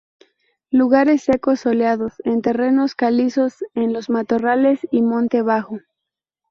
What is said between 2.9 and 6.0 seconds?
calizos, en los matorrales y monte bajo.